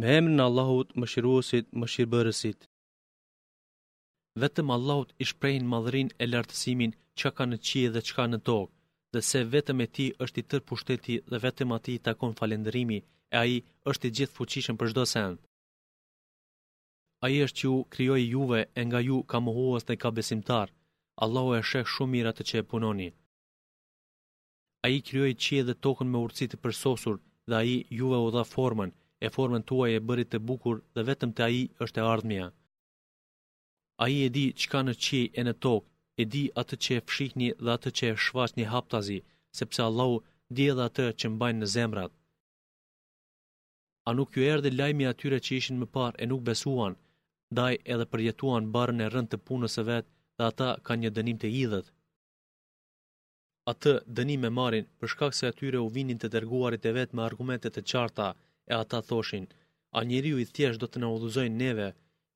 [0.00, 2.60] Me emrin Allahut më shiruosit më shirëbërësit.
[4.44, 8.38] Vetëm Allahut i shprehin madhërin e lartësimin që ka në qie dhe që ka në
[8.48, 8.72] tokë,
[9.12, 12.98] dhe se vetëm e ti është i tërë pushteti dhe vetëm ati i takon falendërimi,
[13.34, 13.58] e aji
[13.92, 15.38] është i gjithë fuqishën për shdo sen.
[17.26, 20.68] Aji është që ju krijoj juve e nga ju ka muhuas dhe ka besimtar,
[21.24, 23.10] Allahu e shekë shumë mirë atë që e punoni.
[24.84, 27.16] A i kryoj qie dhe tokën me urëcit të përsosur
[27.50, 28.92] dhe a i juve o dha formën,
[29.26, 32.46] e formën tua e bërit të bukur dhe vetëm të a i është e ardhmia.
[34.04, 35.88] A i e di qka në qie e në tokë,
[36.20, 39.18] e di atë që e fshikni dhe atë që e shfaq një haptazi,
[39.60, 40.22] sepse Allahu
[40.56, 42.12] di edhe atë që mbajnë në zemrat.
[44.08, 46.94] A nuk ju erdi lajmi atyre që ishin më parë e nuk besuan,
[47.60, 51.38] daj edhe përjetuan barën e rënd të punës e vetë dhe ata ka një dënim
[51.44, 51.88] të idhët
[53.70, 57.22] atë dënim e marrin për shkak se atyre u vinin të dërguarit e vet me
[57.24, 58.28] argumente të qarta
[58.72, 59.46] e ata thoshin
[59.96, 61.88] a njeriu i thjesht do të na udhëzojnë neve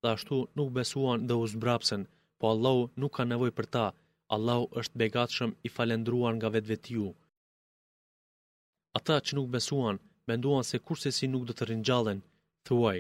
[0.03, 2.05] dhe ashtu nuk besuan dhe u zbrapsen,
[2.39, 3.87] po Allahu nuk ka nevojë për ta
[4.35, 7.09] Allahu është begatshëm i falendruar nga vetvetiu
[9.01, 12.21] ata që nuk besuan menduan se kurse si nuk do të ringjallen
[12.69, 12.99] thuaj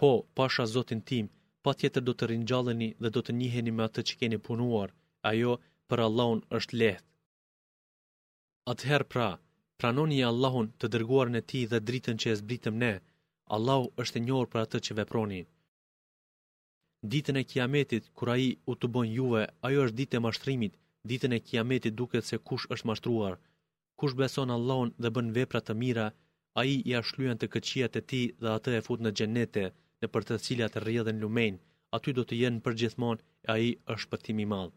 [0.00, 1.26] po pasha zotin tim
[1.64, 4.90] pa tjetër do të ringjalleni dhe do të njiheni me atë që keni punuar
[5.32, 5.52] ajo
[5.90, 7.08] për Allahun është lehtë
[8.70, 9.26] Atëherë pra,
[9.82, 12.90] pranoni Allahun të dërguar në ti dhe dritën që e zbritëm ne,
[13.56, 15.38] Allahu është e njohur për atë që veproni.
[17.12, 20.74] Ditën e kiametit, kura i u të bën juve, ajo është ditë e mashtrimit,
[21.12, 23.38] ditën e kiametit duket se kush është mashtruar.
[24.00, 26.06] Kush beson Allahun dhe bën vepra të mira,
[26.58, 29.64] a i i ashluen të këqijat e ti dhe atë e fut në gjenete,
[30.02, 31.56] në për të cilat rrjedhen lumen,
[31.98, 34.74] aty do të jenë për gjithmon e a i është pëtimi madhë.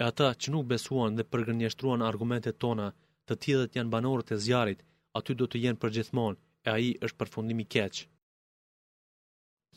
[0.00, 2.86] E ata që nuk besuan dhe përgënjeshtruan argumentet tona,
[3.26, 4.80] të tjedhet janë banorët e zjarit,
[5.18, 8.06] aty do të jenë përgjithmonë, e aji është përfundimi keqë.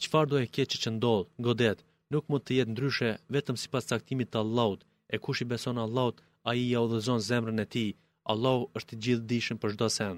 [0.04, 1.80] Qfar do e keqë që ndodhë, godet,
[2.14, 4.82] nuk mund të jetë ndryshe vetëm si pas saktimit të Allahut,
[5.14, 6.88] e kush i beson Allahut, aji ja u
[7.30, 7.86] zemrën e ti,
[8.32, 10.18] Allahu është i gjithë dishën për shdo sen.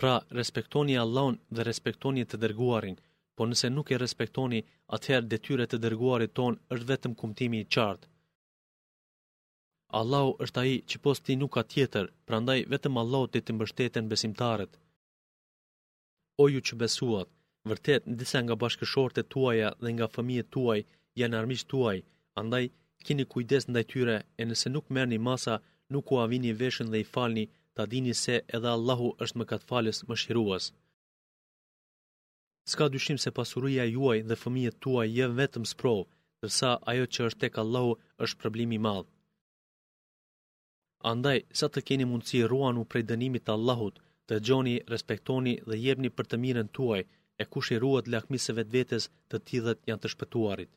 [0.00, 2.96] Pra, respektoni Allahun dhe respektoni të dërguarin,
[3.36, 4.58] Po nëse nuk e respektoni,
[4.96, 8.08] atëherë detyre të dërguarit tonë është vetëm kumtimi i qartë.
[10.00, 14.10] Allahu është aji që posti nuk ka tjetër, pra ndaj vetëm Allahu të të mbështetën
[14.12, 14.72] besimtarët.
[16.42, 17.28] O ju që besuat,
[17.72, 20.80] vërtet në disa nga bashkëshorte tuaja dhe nga fëmijët tuaj,
[21.22, 21.98] janë armisht tuaj,
[22.42, 22.64] andaj
[23.06, 25.56] kini kujdes në dajtyre e nëse nuk merrni masa,
[25.94, 27.44] nuk u avini veshën dhe i falni,
[27.74, 30.64] ta dini se edhe Allahu është më katë më shiruas.
[32.66, 36.06] Ska dyshim se pasuria juaj dhe fëmijët tuaj je vetëm sprovë,
[36.42, 37.90] tërsa ajo që është tek Allahu
[38.26, 39.04] është problemi madhë.
[41.10, 46.10] Andaj, sa të keni mundësi ruanu prej dënimit të Allahut, të gjoni, respektoni dhe jebni
[46.16, 47.02] për të mirën tuaj,
[47.42, 50.72] e kush i ruat lakmisë vetë vetës të tjithet janë të shpëtuarit.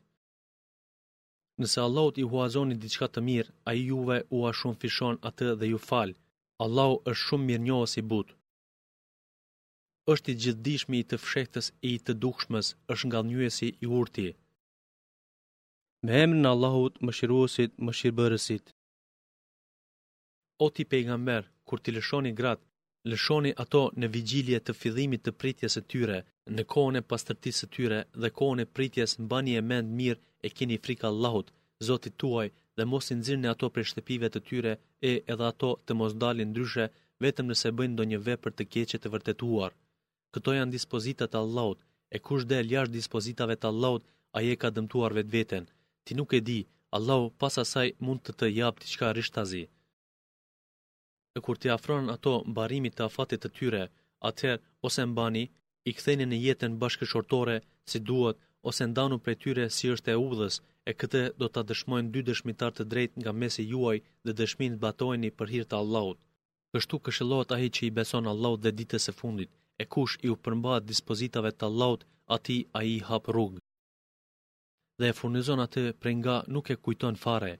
[1.62, 5.56] Nëse Allahut i huazoni diçka të mirë, a i juve u a shumë fishon atë
[5.62, 6.18] dhe ju falë,
[6.66, 8.37] Allahu është shumë mirë njohës i butë
[10.12, 14.28] është i gjithdishmi i të fshehtës e i të dukshmës, është nga njësi i urti.
[16.06, 18.64] Me emrin Allahut më shiruosit më shirëbërësit.
[20.64, 22.64] O ti pejgamber, kur ti lëshoni gratë,
[23.10, 26.18] lëshoni ato në vigjilje të fillimit të pritjes e tyre,
[26.56, 30.48] në kohën e pastërtisë së tyre dhe kohën e pritjes mbani e mend mirë e
[30.56, 31.48] keni frikë Allahut,
[31.88, 34.72] Zotit tuaj, dhe mos i nxirrni ato prej shtëpive të tyre
[35.10, 36.84] e edhe ato të mos dalin ndryshe
[37.24, 39.70] vetëm nëse bëjnë ndonjë vepër të keqe të vërtetuar.
[40.36, 41.78] Këto janë dispozitat Allahut,
[42.16, 44.02] e kush del jashtë dispozitave të Allahut,
[44.36, 45.68] a je ka dëmtuar vetë veten.
[46.04, 46.58] Ti nuk e di,
[46.96, 49.62] Allahu pas asaj mund të të japë të qka rishtazi.
[51.36, 53.82] E kur ti afron ato mbarimit të afatit të tyre,
[54.30, 55.44] atëherë ose mbani,
[55.88, 57.56] i këthejnë në jetën bashkëshortore
[57.90, 58.38] si duhet,
[58.68, 60.54] ose ndanu prej tyre si është e udhës,
[60.88, 64.82] e këtë do të dëshmojnë dy dëshmitar të drejt nga mesi juaj dhe dëshmin të
[64.84, 66.20] batojni për hirtë Allahut.
[66.72, 69.50] Kështu këshillohet ahi që i beson Allahut dhe ditës e fundit,
[69.82, 72.00] e kush i u përmbat dispozitave të Allahut,
[72.36, 73.60] ati a i hap rrugë.
[74.98, 77.52] Dhe e furnizon atë prej nga nuk e kujton fare.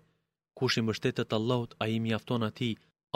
[0.58, 2.70] Kush i mështetet Allahut, a i mjafton ati,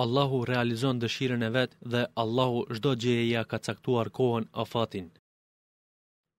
[0.05, 5.07] Allahu realizon dëshiren e vetë dhe Allahu shdo gjeja ka caktuar kohën a fatin.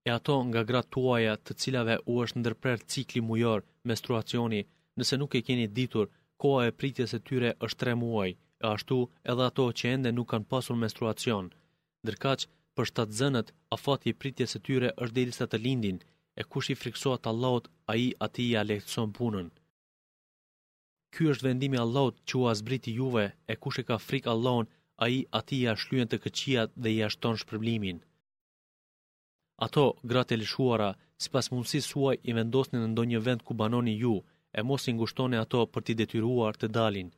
[0.08, 4.62] E ato nga gratë tuaja të cilave u është ndërprer cikli mujor, menstruacioni,
[4.97, 6.08] nëse nuk e keni ditur,
[6.41, 8.32] koha e pritjes e tyre është tre muaj,
[8.63, 8.97] e ashtu
[9.32, 11.45] edhe ato që ende nuk kanë pasur menstruacion,
[12.06, 12.42] ndërkaq
[12.78, 16.00] për shtatë zënët, afati i pritjes së tyre është derisa të lindin,
[16.39, 19.48] e kush i friksohet Allahut, a i ati lehtëson punën.
[21.13, 24.66] Ky është vendimi Allahut që u azbriti juve, e kush e ka frikë Allahun,
[25.04, 28.00] a i ati shlyen të këqijat dhe i ashton shpërblimin.
[29.68, 31.50] Ato, gratë e lëshuara, si pas
[31.92, 34.16] suaj i vendosni në ndonjë vend ku banoni ju,
[34.58, 37.10] e mos i ngushtoni ato për t'i detyruar të dalin.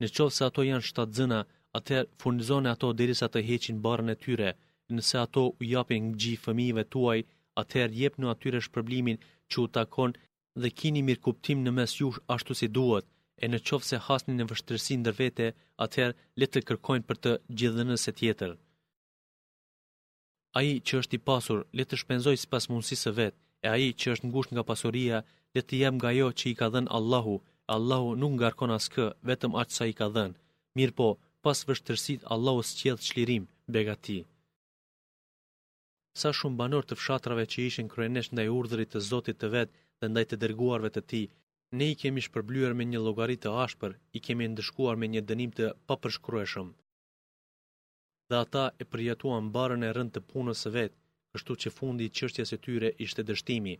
[0.00, 1.40] Në qovë se ato janë shtatë zëna,
[1.78, 4.50] atëherë furnizone ato derisa të heqin barën e tyre.
[4.94, 7.20] Nëse ato u japin gjithë fëmijëve tuaj,
[7.60, 9.18] atëherë në atyre shpërblimin
[9.50, 10.10] që u takon
[10.60, 13.06] dhe kini mirë kuptim në mes jush ashtu si duhet,
[13.42, 15.46] e në qofë se hasni në vështërsi ndër vete,
[15.84, 18.52] atëherë le të kërkojnë për të gjithënës e tjetër.
[20.58, 24.06] Aji që është i pasur, le të shpenzoj si pas mundësisë vetë, e aji që
[24.14, 25.18] është ngusht nga pasuria,
[25.54, 27.36] le të jem nga jo që i ka dhenë Allahu,
[27.74, 30.38] Allahu nuk ngarkon askë, vetëm aqë sa i ka dhenë.
[30.78, 31.08] Mirë po,
[31.48, 34.16] pas vështërsit Allahu sqedh çlirim begati.
[36.20, 40.10] Sa shumë banor të fshatrave që ishin kërënesh ndaj urdhrit të Zotit të vet dhe
[40.10, 41.24] ndaj të dërguarve të tij,
[41.78, 45.52] ne i kemi shpërblyer me një llogari të ashpër, i kemi ndëshkuar me një dënim
[45.58, 46.68] të papërshkrueshëm.
[48.28, 50.92] Dhe ata e përjetuan barën e rënd të punës së vet,
[51.32, 53.74] kështu që fundi i çështjes së tyre ishte dështimi.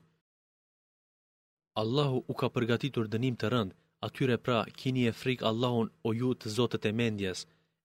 [1.82, 3.72] Allahu u ka përgatitur dënim të rënd,
[4.08, 7.40] atyre pra kini e frik Allahun o ju të zotët e mendjes,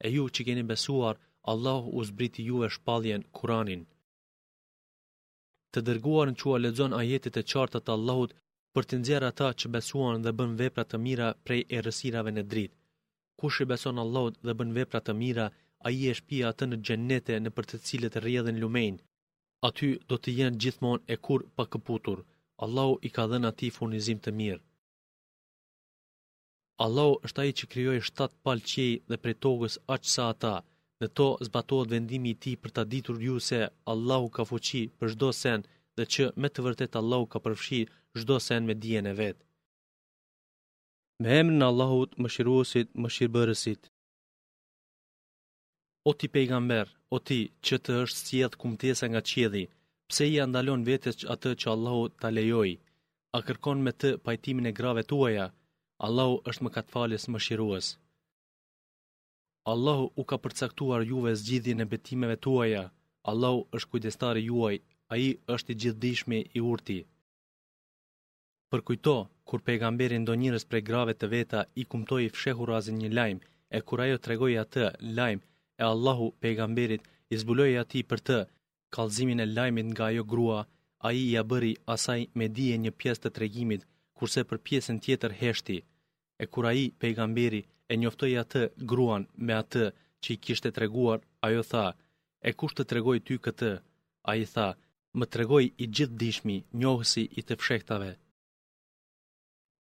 [0.06, 1.16] e ju që keni besuar,
[1.52, 3.84] Allahu u zbriti ju e shpaljen Kuranin.
[5.74, 8.36] Të dërguar në u ledzon ajetit e qartat të Allahut
[8.74, 12.76] për të nxera ata që besuan dhe bën vepra të mira prej errësirave në dritë.
[13.40, 15.46] Kush i beson Allahut dhe bën vepra të mira,
[15.88, 19.02] ai e shpia atë në gjennete në për të cilët rrjedhen lumejnë.
[19.70, 22.20] Aty do të jenë gjithmonë e kur pa këputur.
[22.66, 24.62] Allahu i ka dhënë atij furnizim të mirë.
[26.82, 30.54] Allahu është ai që krijoi 7 palë dhe prej tokës aq sa ata.
[31.02, 33.60] Dhe to zbatohet vendimi i tij për ta ditur ju se
[33.94, 35.62] Allahu ka fuqi për çdo sen
[35.98, 37.82] dhe që me të vërtetë Allahu ka përfshi
[38.20, 39.38] çdo sen me dijen e vet.
[41.22, 43.82] Me emrin e Allahut, Mëshiruesit, Mëshirbërësit.
[46.10, 49.66] O ti pejgamber, o ti që të është sjellë kumtesa nga qielli,
[50.10, 52.80] pse i andalon vetes atë që Allahu ta lejojë,
[53.38, 55.46] A kërkon me të pajtimin e grave tuaja,
[56.08, 57.88] Allahu është më katë falis më shiruës.
[59.74, 62.82] Allahu u ka përcaktuar juve zgjidhi në betimeve tuaja.
[63.32, 64.76] Allahu është kujdestari juaj,
[65.12, 67.00] a i është i gjithdishme i urti.
[68.72, 69.16] Përkujto,
[69.48, 73.44] kur pejgamberin do njërës prej grave të veta i kumtoj i fshehu razin një lajmë,
[73.78, 74.84] e kur ajo tregoi atë
[75.20, 75.46] lajmë
[75.82, 78.40] e Allahu pejgamberit i zbuloj ati për të,
[78.96, 80.60] kalzimin e lajmit nga ajo grua,
[81.08, 83.82] a i i abëri asaj me dije një pjesë të tregimit,
[84.18, 85.80] kurse për pjesën tjetër heshti.
[86.44, 89.84] E kur ai pejgamberi e njoftoi atë gruan me atë
[90.24, 91.84] që i kishte treguar, ajo tha:
[92.48, 93.70] "E kushtë të tregoj ty këtë?"
[94.32, 94.66] Ai tha:
[95.18, 98.10] "Më tregoj i gjithë dishmi, njohësi i të fshehtave."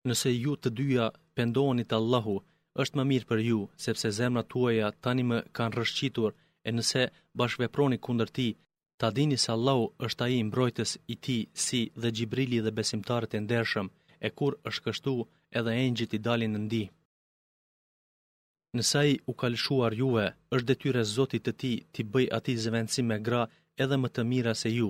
[0.09, 2.37] Nëse ju të dyja pendoheni te Allahu,
[2.83, 6.31] është më mirë për ju, sepse zemrat tuaja tani më kanë rëshqitur,
[6.69, 7.03] e nëse
[7.39, 8.49] bashkëveproni kundër ti,
[9.01, 13.41] ta dini se Allahu është ai mbrojtës i ti si dhe Xhibrili dhe besimtarët e
[13.47, 13.87] ndershëm,
[14.27, 15.15] e kur është kështu,
[15.59, 16.83] edhe engjit i dalin në ndi.
[18.79, 23.43] Nësaj u kalëshuar juve, është detyre zotit të ti t'i bëj ati zëvendësi me gra
[23.83, 24.89] edhe më të mira se ju,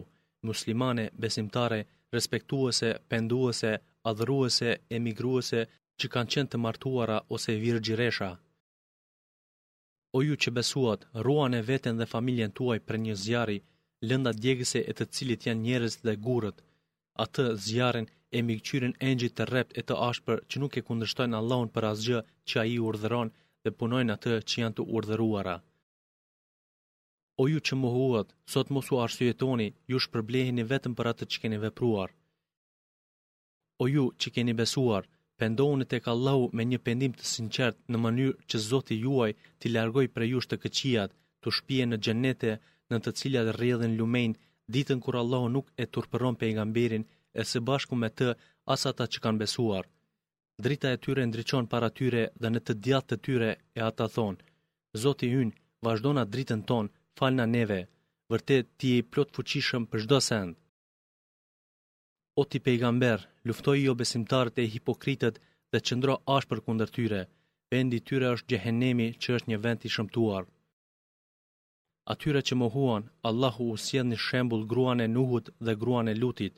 [0.48, 1.80] muslimane, besimtare,
[2.16, 3.72] respektuese, penduese,
[4.10, 5.64] adhruese, emigruese,
[5.98, 8.30] që kanë qenë të martuara ose virgjiresha.
[10.16, 13.58] O ju që besuat, ruane veten dhe familjen tuaj për një zjari,
[14.08, 16.58] lënda djegëse e të cilit janë njerëz dhe gurët,
[17.24, 21.70] atë zjarin e mikqyrin engjit të rept e të ashpër që nuk e kundrështojnë Allahun
[21.74, 22.20] për asgjë
[22.50, 23.32] që a i urdhëron
[23.64, 25.56] dhe punojnë atë që janë të urdhëruara.
[27.42, 31.58] O ju që huat, sot mos u arsujetoni, ju shpërbleheni vetëm për atë që keni
[31.66, 32.10] vepruar.
[33.82, 35.02] O ju që keni besuar,
[35.40, 40.06] pendohuni tek Allahu me një pendim të sinqert në mënyrë që Zoti juaj t'i largoj
[40.14, 41.10] prej jush të këqijat,
[41.42, 42.52] të shpije në xhenete
[42.92, 44.36] në të cilat rrjedhin lumejnë,
[44.74, 47.04] ditën kur Allahu nuk e turpëron pejgamberin
[47.40, 48.28] e së bashku me të
[48.74, 49.84] as ata që kanë besuar.
[50.64, 54.42] Drita e tyre ndriçon para tyre dhe në të djathtë të tyre e ata thonë:
[55.02, 56.86] Zoti ynë, vazhdo na dritën ton,
[57.18, 57.80] falna neve.
[58.30, 60.52] Vërtet ti je plot fuqishëm për çdo send.
[62.40, 65.36] O ti pejgamber, luftoi jo besimtarët e hipokritët
[65.72, 67.20] dhe qëndro ashpër kundër tyre.
[67.72, 70.44] Vendi tyre është gjehenemi që është një vend i shëmtuar.
[72.04, 76.54] Atyre që më huan, Allahu usjedh një shembul gruan e nuhut dhe gruan e lutit.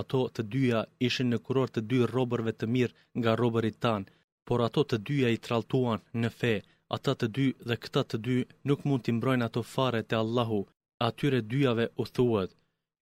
[0.00, 4.08] Ato të dyja ishin në kuror të dy robërve të mirë nga robërit tanë,
[4.48, 6.54] por ato të dyja i traltuan në fe.
[6.96, 8.36] Ata të dy dhe këta të dy
[8.68, 10.60] nuk mund të mbrojnë ato fare të Allahu.
[11.08, 12.50] Atyre dyjave u thuet,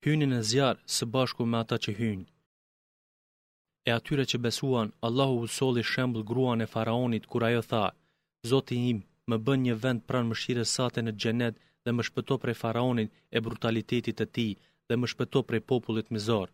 [0.05, 2.27] hynin e zjarë së bashku me ata që hynë.
[3.88, 7.85] E atyre që besuan, Allahu usoli shembul gruan e faraonit kura jo tha,
[8.51, 11.55] Zoti im, më bën një vend pranë mëshirës sate në xhenet
[11.87, 14.46] dhe më shpëto prej faraonit e brutalitetit të ti
[14.88, 16.49] dhe më shpëto prej popullit mizor.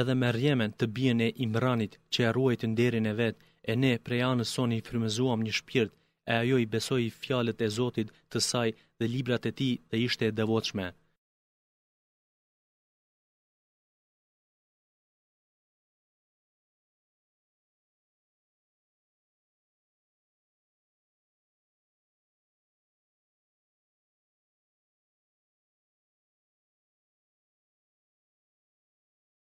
[0.00, 3.92] Edhe me rjemen të bjen e imranit që arruaj të derin e vetë, e ne
[4.06, 5.92] prej anës soni i frimëzuam një shpirt,
[6.30, 9.96] e ajo i besoj i fjalet e Zotit të saj dhe librat e ti dhe
[10.06, 10.86] ishte e devotshme.